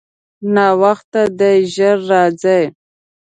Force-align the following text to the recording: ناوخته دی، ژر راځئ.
ناوخته 0.55 1.21
دی، 1.39 1.57
ژر 1.73 1.97
راځئ. 2.09 2.63